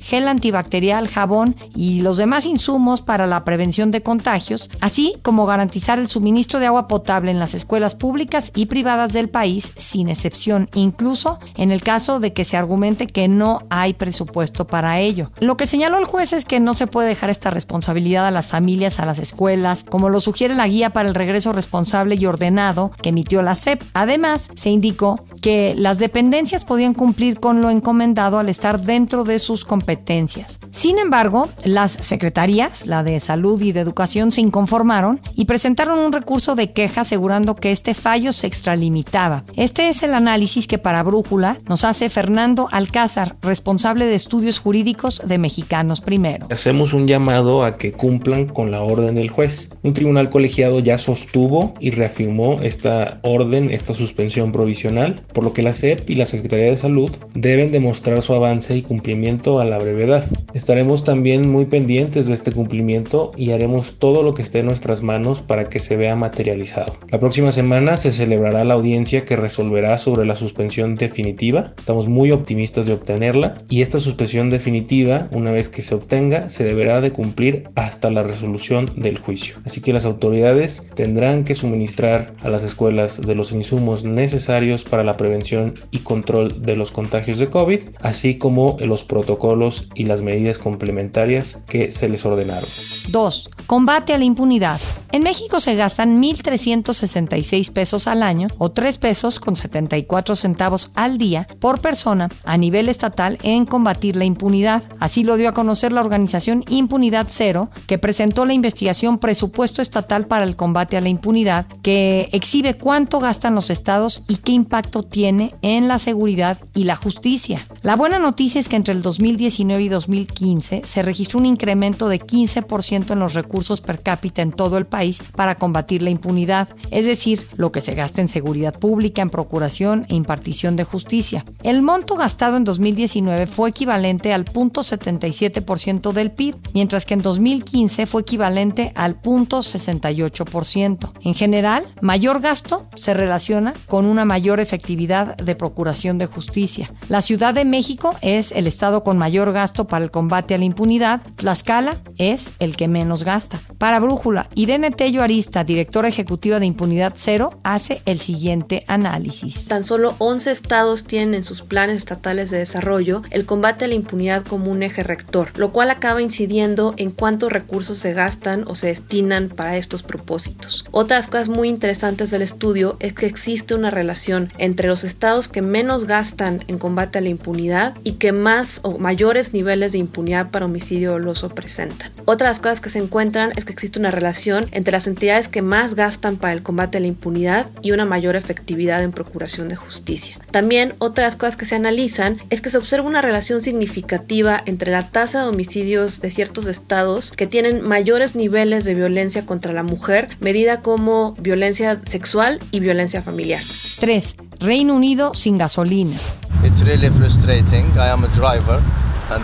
gel 0.00 0.28
antibacterial, 0.28 1.08
jabón 1.08 1.56
y 1.74 2.02
los 2.02 2.16
demás 2.16 2.46
insumos 2.46 3.02
para 3.02 3.26
la 3.26 3.44
prevención 3.44 3.90
de 3.90 4.02
contagios, 4.02 4.70
así 4.80 5.14
como 5.22 5.46
garantizar 5.46 5.98
el 5.98 6.08
suministro 6.08 6.60
de 6.60 6.66
agua 6.66 6.88
potable 6.88 7.30
en 7.30 7.38
las 7.38 7.54
escuelas 7.54 7.94
públicas 7.94 8.52
y 8.54 8.66
privadas 8.66 9.12
del 9.12 9.28
país, 9.28 9.72
sin 9.76 10.08
excepción, 10.08 10.68
incluso 10.74 11.38
en 11.56 11.70
el 11.70 11.82
caso 11.82 12.20
de 12.20 12.32
que 12.32 12.44
se 12.44 12.56
argumente 12.56 13.06
que 13.06 13.28
no 13.28 13.60
hay 13.70 13.94
presupuesto 13.94 14.66
para 14.66 15.00
ello. 15.00 15.30
Lo 15.40 15.56
que 15.56 15.66
señaló 15.66 15.98
el 15.98 16.04
juez 16.04 16.32
es 16.32 16.44
que 16.44 16.60
no 16.60 16.74
se 16.74 16.86
puede 16.86 17.08
dejar 17.08 17.30
esta 17.30 17.50
responsabilidad 17.50 18.26
a 18.26 18.30
las 18.30 18.48
familias, 18.48 19.00
a 19.00 19.06
las 19.06 19.18
escuelas, 19.18 19.84
como 19.84 20.08
lo 20.08 20.20
sugiere 20.20 20.54
la 20.54 20.68
guía 20.68 20.90
para 20.90 21.08
el 21.08 21.14
regreso 21.14 21.52
responsable 21.52 22.16
y 22.16 22.26
ordenado 22.26 22.90
que 23.02 23.10
emitió 23.10 23.42
la 23.42 23.54
SEP. 23.54 23.82
Además, 23.94 24.50
se 24.54 24.70
indicó 24.70 25.24
que 25.40 25.74
las 25.76 25.98
dependencias 25.98 26.64
podían 26.64 26.94
cumplir 26.94 27.40
con 27.40 27.60
lo 27.60 27.70
encomendado 27.70 28.38
al 28.38 28.48
estar 28.48 28.80
dentro 28.80 29.24
de 29.24 29.29
sus 29.38 29.64
competencias. 29.64 30.58
Sin 30.70 30.98
embargo, 30.98 31.48
las 31.64 31.92
secretarías, 31.92 32.86
la 32.86 33.02
de 33.02 33.20
Salud 33.20 33.60
y 33.60 33.72
de 33.72 33.80
Educación, 33.80 34.32
se 34.32 34.40
inconformaron 34.40 35.20
y 35.34 35.44
presentaron 35.44 35.98
un 35.98 36.12
recurso 36.12 36.54
de 36.54 36.72
queja 36.72 37.02
asegurando 37.02 37.54
que 37.54 37.72
este 37.72 37.94
fallo 37.94 38.32
se 38.32 38.46
extralimitaba. 38.46 39.44
Este 39.56 39.88
es 39.88 40.02
el 40.02 40.14
análisis 40.14 40.66
que 40.66 40.78
para 40.78 41.02
Brújula 41.02 41.58
nos 41.68 41.84
hace 41.84 42.08
Fernando 42.08 42.68
Alcázar, 42.72 43.36
responsable 43.42 44.06
de 44.06 44.14
estudios 44.14 44.58
jurídicos 44.58 45.22
de 45.26 45.38
Mexicanos 45.38 46.00
Primero. 46.00 46.46
Hacemos 46.50 46.92
un 46.92 47.06
llamado 47.06 47.64
a 47.64 47.76
que 47.76 47.92
cumplan 47.92 48.46
con 48.46 48.70
la 48.70 48.82
orden 48.82 49.14
del 49.14 49.30
juez. 49.30 49.70
Un 49.82 49.92
tribunal 49.92 50.30
colegiado 50.30 50.80
ya 50.80 50.98
sostuvo 50.98 51.74
y 51.80 51.90
reafirmó 51.90 52.60
esta 52.62 53.20
orden, 53.22 53.70
esta 53.70 53.94
suspensión 53.94 54.52
provisional, 54.52 55.20
por 55.32 55.44
lo 55.44 55.52
que 55.52 55.62
la 55.62 55.74
SEP 55.74 56.08
y 56.08 56.16
la 56.16 56.26
Secretaría 56.26 56.70
de 56.70 56.76
Salud 56.76 57.10
deben 57.34 57.72
demostrar 57.72 58.22
su 58.22 58.34
avance 58.34 58.76
y 58.76 58.82
cumplimiento 58.82 59.19
a 59.20 59.64
la 59.66 59.78
brevedad. 59.78 60.24
Estaremos 60.54 61.04
también 61.04 61.50
muy 61.50 61.66
pendientes 61.66 62.26
de 62.26 62.34
este 62.34 62.52
cumplimiento 62.52 63.32
y 63.36 63.50
haremos 63.50 63.98
todo 63.98 64.22
lo 64.22 64.32
que 64.32 64.40
esté 64.40 64.60
en 64.60 64.66
nuestras 64.66 65.02
manos 65.02 65.42
para 65.42 65.68
que 65.68 65.78
se 65.78 65.96
vea 65.96 66.16
materializado. 66.16 66.96
La 67.10 67.20
próxima 67.20 67.52
semana 67.52 67.98
se 67.98 68.12
celebrará 68.12 68.64
la 68.64 68.74
audiencia 68.74 69.26
que 69.26 69.36
resolverá 69.36 69.98
sobre 69.98 70.24
la 70.24 70.36
suspensión 70.36 70.94
definitiva. 70.94 71.74
Estamos 71.76 72.08
muy 72.08 72.30
optimistas 72.30 72.86
de 72.86 72.94
obtenerla 72.94 73.54
y 73.68 73.82
esta 73.82 74.00
suspensión 74.00 74.48
definitiva, 74.48 75.28
una 75.32 75.50
vez 75.50 75.68
que 75.68 75.82
se 75.82 75.94
obtenga, 75.94 76.48
se 76.48 76.64
deberá 76.64 77.02
de 77.02 77.10
cumplir 77.10 77.64
hasta 77.74 78.10
la 78.10 78.22
resolución 78.22 78.86
del 78.96 79.18
juicio. 79.18 79.56
Así 79.66 79.82
que 79.82 79.92
las 79.92 80.06
autoridades 80.06 80.86
tendrán 80.94 81.44
que 81.44 81.54
suministrar 81.54 82.32
a 82.42 82.48
las 82.48 82.62
escuelas 82.62 83.20
de 83.20 83.34
los 83.34 83.52
insumos 83.52 84.04
necesarios 84.04 84.84
para 84.84 85.04
la 85.04 85.14
prevención 85.14 85.74
y 85.90 85.98
control 85.98 86.62
de 86.62 86.74
los 86.74 86.90
contagios 86.90 87.38
de 87.38 87.48
COVID, 87.48 87.80
así 88.00 88.38
como 88.38 88.78
los 88.80 89.04
protocolos 89.10 89.88
y 89.96 90.04
las 90.04 90.22
medidas 90.22 90.56
complementarias 90.56 91.58
que 91.66 91.90
se 91.90 92.08
les 92.08 92.24
ordenaron. 92.24 92.68
2. 93.08 93.50
Combate 93.66 94.14
a 94.14 94.18
la 94.18 94.24
impunidad. 94.24 94.80
En 95.10 95.24
México 95.24 95.58
se 95.58 95.74
gastan 95.74 96.22
1.366 96.22 97.72
pesos 97.72 98.06
al 98.06 98.22
año 98.22 98.46
o 98.58 98.70
3 98.70 98.98
pesos 98.98 99.40
con 99.40 99.56
74 99.56 100.36
centavos 100.36 100.92
al 100.94 101.18
día 101.18 101.48
por 101.58 101.80
persona 101.80 102.28
a 102.44 102.56
nivel 102.56 102.88
estatal 102.88 103.38
en 103.42 103.64
combatir 103.64 104.14
la 104.14 104.24
impunidad. 104.24 104.84
Así 105.00 105.24
lo 105.24 105.36
dio 105.36 105.48
a 105.48 105.52
conocer 105.52 105.92
la 105.92 106.00
organización 106.00 106.64
Impunidad 106.68 107.26
Cero, 107.28 107.70
que 107.88 107.98
presentó 107.98 108.44
la 108.44 108.54
investigación 108.54 109.18
Presupuesto 109.18 109.82
Estatal 109.82 110.26
para 110.26 110.44
el 110.44 110.54
Combate 110.54 110.96
a 110.96 111.00
la 111.00 111.08
Impunidad, 111.08 111.66
que 111.82 112.28
exhibe 112.30 112.74
cuánto 112.74 113.18
gastan 113.18 113.56
los 113.56 113.70
estados 113.70 114.22
y 114.28 114.36
qué 114.36 114.52
impacto 114.52 115.02
tiene 115.02 115.54
en 115.62 115.88
la 115.88 115.98
seguridad 115.98 116.58
y 116.74 116.84
la 116.84 116.94
justicia. 116.94 117.66
La 117.82 117.96
buena 117.96 118.20
noticia 118.20 118.60
es 118.60 118.68
que 118.68 118.76
entre 118.76 118.99
el 119.00 119.02
2019 119.02 119.82
y 119.82 119.88
2015 119.88 120.82
se 120.84 121.02
registró 121.02 121.38
un 121.40 121.46
incremento 121.46 122.10
de 122.10 122.20
15% 122.20 123.12
en 123.12 123.18
los 123.18 123.32
recursos 123.32 123.80
per 123.80 124.02
cápita 124.02 124.42
en 124.42 124.52
todo 124.52 124.76
el 124.76 124.84
país 124.84 125.22
para 125.34 125.54
combatir 125.54 126.02
la 126.02 126.10
impunidad, 126.10 126.68
es 126.90 127.06
decir, 127.06 127.46
lo 127.56 127.72
que 127.72 127.80
se 127.80 127.94
gasta 127.94 128.20
en 128.20 128.28
seguridad 128.28 128.78
pública, 128.78 129.22
en 129.22 129.30
procuración 129.30 130.04
e 130.10 130.16
impartición 130.16 130.76
de 130.76 130.84
justicia. 130.84 131.46
El 131.62 131.80
monto 131.80 132.16
gastado 132.16 132.58
en 132.58 132.64
2019 132.64 133.46
fue 133.46 133.70
equivalente 133.70 134.34
al 134.34 134.44
0.77% 134.44 136.12
del 136.12 136.30
PIB, 136.30 136.56
mientras 136.74 137.06
que 137.06 137.14
en 137.14 137.22
2015 137.22 138.04
fue 138.04 138.20
equivalente 138.20 138.92
al 138.96 139.20
0.68%. 139.22 141.10
En 141.22 141.34
general, 141.34 141.86
mayor 142.02 142.42
gasto 142.42 142.82
se 142.96 143.14
relaciona 143.14 143.72
con 143.86 144.04
una 144.04 144.26
mayor 144.26 144.60
efectividad 144.60 145.38
de 145.38 145.54
procuración 145.54 146.18
de 146.18 146.26
justicia. 146.26 146.90
La 147.08 147.22
Ciudad 147.22 147.54
de 147.54 147.64
México 147.64 148.14
es 148.20 148.52
el 148.52 148.66
estado 148.66 148.89
con 149.04 149.16
mayor 149.16 149.52
gasto 149.52 149.86
para 149.86 150.04
el 150.04 150.10
combate 150.10 150.54
a 150.54 150.58
la 150.58 150.64
impunidad, 150.64 151.22
Tlaxcala 151.36 151.96
es 152.18 152.50
el 152.58 152.76
que 152.76 152.88
menos 152.88 153.24
gasta. 153.24 153.60
Para 153.78 154.00
Brújula, 154.00 154.48
Irene 154.54 154.90
Tello 154.90 155.22
Arista, 155.22 155.64
directora 155.64 156.08
ejecutiva 156.08 156.58
de 156.58 156.66
Impunidad 156.66 157.14
Cero, 157.16 157.60
hace 157.62 158.02
el 158.04 158.20
siguiente 158.20 158.84
análisis. 158.88 159.68
Tan 159.68 159.84
solo 159.84 160.14
11 160.18 160.50
estados 160.50 161.04
tienen 161.04 161.34
en 161.34 161.44
sus 161.44 161.62
planes 161.62 161.96
estatales 161.96 162.50
de 162.50 162.58
desarrollo 162.58 163.22
el 163.30 163.46
combate 163.46 163.84
a 163.84 163.88
la 163.88 163.94
impunidad 163.94 164.44
como 164.44 164.70
un 164.70 164.82
eje 164.82 165.02
rector, 165.02 165.50
lo 165.56 165.72
cual 165.72 165.90
acaba 165.90 166.20
incidiendo 166.20 166.94
en 166.96 167.10
cuántos 167.10 167.52
recursos 167.52 167.98
se 167.98 168.12
gastan 168.12 168.64
o 168.66 168.74
se 168.74 168.88
destinan 168.88 169.48
para 169.48 169.76
estos 169.76 170.02
propósitos. 170.02 170.84
Otras 170.90 171.28
cosas 171.28 171.48
muy 171.48 171.68
interesantes 171.68 172.30
del 172.30 172.42
estudio 172.42 172.96
es 173.00 173.12
que 173.12 173.26
existe 173.26 173.74
una 173.74 173.90
relación 173.90 174.52
entre 174.58 174.88
los 174.88 175.04
estados 175.04 175.48
que 175.48 175.62
menos 175.62 176.04
gastan 176.04 176.64
en 176.66 176.78
combate 176.78 177.18
a 177.18 177.22
la 177.22 177.28
impunidad 177.28 177.94
y 178.04 178.12
que 178.12 178.32
más 178.32 178.79
o 178.82 178.98
mayores 178.98 179.52
niveles 179.52 179.92
de 179.92 179.98
impunidad 179.98 180.50
para 180.50 180.66
homicidio 180.66 181.12
doloso 181.12 181.48
presentan. 181.48 182.10
Otras 182.24 182.60
cosas 182.60 182.80
que 182.80 182.90
se 182.90 182.98
encuentran 182.98 183.52
es 183.56 183.64
que 183.64 183.72
existe 183.72 183.98
una 183.98 184.10
relación 184.10 184.66
entre 184.72 184.92
las 184.92 185.06
entidades 185.06 185.48
que 185.48 185.62
más 185.62 185.94
gastan 185.94 186.36
para 186.36 186.52
el 186.52 186.62
combate 186.62 186.98
a 186.98 187.00
la 187.00 187.06
impunidad 187.06 187.66
y 187.82 187.92
una 187.92 188.04
mayor 188.04 188.36
efectividad 188.36 189.02
en 189.02 189.12
procuración 189.12 189.68
de 189.68 189.76
justicia. 189.76 190.36
También 190.50 190.94
otras 190.98 191.36
cosas 191.36 191.56
que 191.56 191.66
se 191.66 191.76
analizan 191.76 192.38
es 192.50 192.60
que 192.60 192.70
se 192.70 192.78
observa 192.78 193.08
una 193.08 193.22
relación 193.22 193.62
significativa 193.62 194.62
entre 194.66 194.92
la 194.92 195.08
tasa 195.08 195.42
de 195.42 195.48
homicidios 195.48 196.20
de 196.20 196.30
ciertos 196.30 196.66
estados 196.66 197.32
que 197.32 197.46
tienen 197.46 197.86
mayores 197.86 198.34
niveles 198.34 198.84
de 198.84 198.94
violencia 198.94 199.46
contra 199.46 199.72
la 199.72 199.82
mujer, 199.82 200.28
medida 200.40 200.82
como 200.82 201.32
violencia 201.34 202.00
sexual 202.06 202.60
y 202.70 202.80
violencia 202.80 203.22
familiar. 203.22 203.62
3. 204.00 204.34
Reino 204.60 204.94
Unido 204.94 205.32
sin 205.32 205.56
gasolina. 205.56 206.16
It's 206.62 206.82
really 206.82 207.08
frustrating. 207.08 207.86
I 207.98 208.10
am 208.10 208.24
a 208.24 208.28
driver. 208.28 208.82
Uh. 209.30 209.36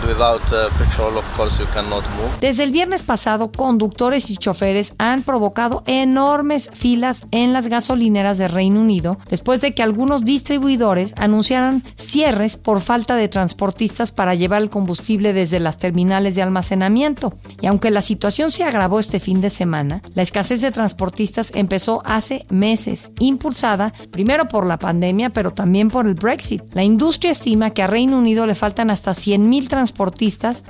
Desde 2.41 2.63
el 2.63 2.71
viernes 2.71 3.03
pasado, 3.03 3.51
conductores 3.53 4.29
y 4.29 4.35
choferes 4.35 4.93
han 4.97 5.23
provocado 5.23 5.83
enormes 5.85 6.69
filas 6.73 7.25
en 7.31 7.53
las 7.53 7.69
gasolineras 7.69 8.37
de 8.37 8.49
Reino 8.49 8.81
Unido 8.81 9.17
después 9.29 9.61
de 9.61 9.73
que 9.73 9.83
algunos 9.83 10.25
distribuidores 10.25 11.13
anunciaran 11.15 11.83
cierres 11.95 12.57
por 12.57 12.81
falta 12.81 13.15
de 13.15 13.29
transportistas 13.29 14.11
para 14.11 14.35
llevar 14.35 14.61
el 14.61 14.69
combustible 14.69 15.31
desde 15.31 15.61
las 15.61 15.77
terminales 15.77 16.35
de 16.35 16.41
almacenamiento. 16.41 17.33
Y 17.61 17.67
aunque 17.67 17.89
la 17.89 18.01
situación 18.01 18.51
se 18.51 18.65
agravó 18.65 18.99
este 18.99 19.21
fin 19.21 19.39
de 19.39 19.49
semana, 19.49 20.01
la 20.15 20.21
escasez 20.21 20.59
de 20.59 20.71
transportistas 20.71 21.53
empezó 21.55 22.01
hace 22.05 22.45
meses, 22.49 23.11
impulsada 23.19 23.93
primero 24.11 24.49
por 24.49 24.65
la 24.65 24.79
pandemia, 24.79 25.29
pero 25.29 25.51
también 25.51 25.89
por 25.89 26.07
el 26.07 26.15
Brexit. 26.15 26.61
La 26.73 26.83
industria 26.83 27.31
estima 27.31 27.69
que 27.69 27.83
a 27.83 27.87
Reino 27.87 28.17
Unido 28.17 28.45
le 28.45 28.55
faltan 28.55 28.89
hasta 28.89 29.11
100.000 29.11 29.37
transportistas 29.37 29.76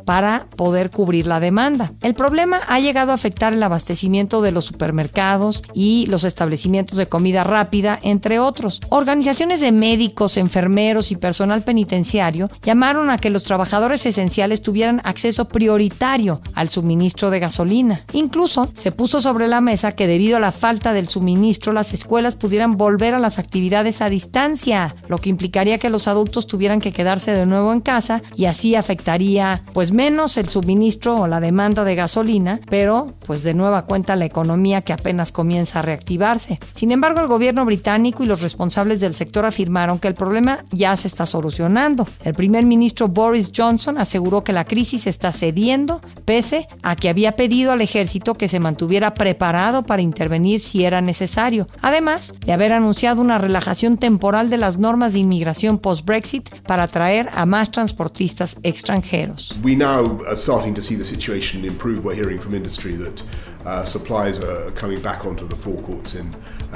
para 0.06 0.48
poder 0.56 0.92
cubrir 0.92 1.28
la 1.28 1.40
demanda. 1.40 1.94
El 2.02 2.14
problema 2.14 2.62
ha 2.68 2.80
llegado 2.80 3.12
a 3.12 3.16
afectar 3.16 3.54
el 3.54 3.64
abastecimiento 3.64 4.42
de 4.42 4.52
los 4.52 4.66
supermercados 4.66 5.64
y 5.74 6.06
los 6.08 6.24
establecimientos 6.24 6.98
de 6.98 7.08
comida 7.08 7.44
rápida, 7.44 8.00
entre 8.02 8.40
otros. 8.40 8.82
Organizaciones 8.90 9.62
de 9.62 9.72
médicos, 9.72 10.38
enfermeros 10.38 11.12
y 11.12 11.16
personal 11.16 11.62
penitenciario 11.62 12.50
llamaron 12.64 13.10
a 13.10 13.18
que 13.18 13.30
los 13.30 13.44
trabajadores 13.44 14.06
esenciales 14.06 14.62
tuvieran 14.62 15.02
acceso 15.04 15.48
prioritario 15.48 16.42
al 16.54 16.70
suministro 16.70 17.30
de 17.30 17.40
gasolina. 17.40 18.04
Incluso 18.14 18.70
se 18.74 18.92
puso 18.92 19.22
sobre 19.22 19.48
la 19.48 19.62
mesa 19.62 19.94
que 19.94 20.08
debido 20.08 20.38
a 20.38 20.42
la 20.42 20.52
falta 20.52 20.94
del 20.94 21.08
suministro 21.08 21.74
las 21.74 21.94
escuelas 21.94 22.36
pudieran 22.36 22.78
volver 22.78 23.14
a 23.14 23.20
las 23.20 23.40
actividades 23.40 24.02
a 24.02 24.10
distancia, 24.10 24.96
lo 25.08 25.18
que 25.18 25.30
implicaría 25.30 25.78
que 25.78 25.90
los 25.90 26.08
adultos 26.08 26.48
tuvieran 26.48 26.82
que 26.82 26.92
quedarse 26.92 27.32
de 27.32 27.46
nuevo 27.46 27.72
en 27.74 27.82
casa 27.82 28.22
y 28.36 28.46
así 28.46 28.76
afectar 28.76 28.97
afectaría 28.98 29.62
pues 29.74 29.92
menos 29.92 30.38
el 30.38 30.50
suministro 30.50 31.22
o 31.22 31.28
la 31.28 31.40
demanda 31.40 31.84
de 31.84 31.94
gasolina, 31.94 32.60
pero 32.68 33.06
pues 33.28 33.44
de 33.44 33.54
nueva 33.54 33.86
cuenta 33.86 34.16
la 34.16 34.26
economía 34.26 34.82
que 34.82 34.92
apenas 34.92 35.32
comienza 35.32 35.80
a 35.80 35.82
reactivarse. 35.84 36.60
Sin 36.74 36.92
embargo, 36.92 37.20
el 37.20 37.28
gobierno 37.28 37.64
británico 37.64 38.24
y 38.24 38.26
los 38.26 38.42
responsables 38.42 39.00
del 39.00 39.14
sector 39.14 39.46
afirmaron 39.46 40.00
que 40.00 40.08
el 40.08 40.16
problema 40.16 40.66
ya 40.72 40.98
se 40.98 41.08
está 41.08 41.28
solucionando. 41.28 42.08
El 42.24 42.34
primer 42.34 42.66
ministro 42.66 43.08
Boris 43.08 43.52
Johnson 43.56 44.00
aseguró 44.00 44.44
que 44.44 44.52
la 44.52 44.66
crisis 44.66 45.06
está 45.06 45.32
cediendo 45.32 46.02
pese 46.26 46.68
a 46.82 46.96
que 46.96 47.10
había 47.10 47.36
pedido 47.36 47.72
al 47.74 47.82
ejército 47.82 48.34
que 48.34 48.48
se 48.48 48.60
mantuviera 48.60 49.14
preparado 49.14 49.84
para 49.84 50.02
intervenir 50.02 50.60
si 50.60 50.86
era 50.86 51.02
necesario, 51.02 51.68
además 51.84 52.34
de 52.44 52.54
haber 52.54 52.74
anunciado 52.74 53.22
una 53.22 53.38
relajación 53.38 53.98
temporal 53.98 54.50
de 54.50 54.58
las 54.58 54.80
normas 54.80 55.14
de 55.14 55.20
inmigración 55.20 55.78
post-Brexit 55.78 56.50
para 56.62 56.84
atraer 56.84 57.30
a 57.36 57.46
más 57.46 57.70
transportistas 57.70 58.58
extranjeros 58.64 58.87
extranjeros. 58.88 59.58
We 59.62 59.76
now 59.76 60.24
are 60.26 60.36
starting 60.36 60.74
to 60.76 60.82
see 60.82 60.96
the 60.96 61.06
situation 61.06 61.66
improve. 61.66 62.04
We're 62.04 62.16
hearing 62.16 62.40
from 62.40 62.54
industry 62.54 62.96
that 62.96 63.24
uh, 63.66 63.86
supplies 63.86 64.40
are 64.40 64.72
coming 64.72 65.02
back 65.02 65.26
onto 65.26 65.48
the 65.48 65.56
forecourts 65.56 66.16
in 66.16 66.34